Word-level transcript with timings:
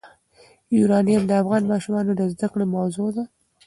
یورانیم 0.77 1.23
د 1.27 1.31
افغان 1.41 1.63
ماشومانو 1.71 2.11
د 2.15 2.21
زده 2.33 2.47
کړې 2.53 2.65
موضوع 2.75 3.09
ده. 3.15 3.23